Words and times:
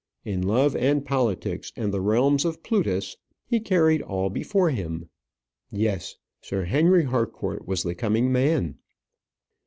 In 0.25 0.41
love 0.41 0.75
and 0.75 1.05
politics 1.05 1.71
and 1.75 1.93
the 1.93 2.01
realms 2.01 2.43
of 2.43 2.63
Plutus, 2.63 3.17
he 3.45 3.59
carried 3.59 4.01
all 4.01 4.31
before 4.31 4.71
him. 4.71 5.09
Yes, 5.71 6.15
Sir 6.41 6.63
Henry 6.65 7.03
Harcourt 7.03 7.67
was 7.67 7.83
the 7.83 7.93
coming 7.93 8.31
man. 8.31 8.79